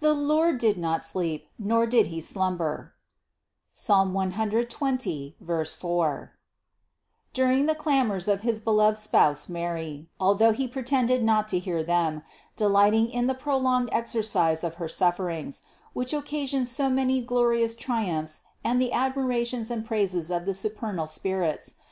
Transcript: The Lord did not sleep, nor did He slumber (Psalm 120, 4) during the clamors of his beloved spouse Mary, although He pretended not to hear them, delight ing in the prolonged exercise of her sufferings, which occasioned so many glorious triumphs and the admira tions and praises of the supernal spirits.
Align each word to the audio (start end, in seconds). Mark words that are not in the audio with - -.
The 0.00 0.12
Lord 0.12 0.58
did 0.58 0.76
not 0.76 1.04
sleep, 1.04 1.46
nor 1.56 1.86
did 1.86 2.08
He 2.08 2.20
slumber 2.20 2.94
(Psalm 3.72 4.12
120, 4.12 5.36
4) 5.40 6.32
during 7.32 7.66
the 7.66 7.74
clamors 7.76 8.26
of 8.26 8.40
his 8.40 8.60
beloved 8.60 8.96
spouse 8.96 9.48
Mary, 9.48 10.10
although 10.18 10.50
He 10.50 10.66
pretended 10.66 11.22
not 11.22 11.46
to 11.46 11.60
hear 11.60 11.84
them, 11.84 12.24
delight 12.56 12.94
ing 12.94 13.08
in 13.08 13.28
the 13.28 13.34
prolonged 13.34 13.88
exercise 13.92 14.64
of 14.64 14.74
her 14.82 14.88
sufferings, 14.88 15.62
which 15.92 16.12
occasioned 16.12 16.66
so 16.66 16.90
many 16.90 17.22
glorious 17.22 17.76
triumphs 17.76 18.40
and 18.64 18.82
the 18.82 18.90
admira 18.92 19.46
tions 19.46 19.70
and 19.70 19.86
praises 19.86 20.28
of 20.32 20.44
the 20.44 20.54
supernal 20.54 21.06
spirits. 21.06 21.76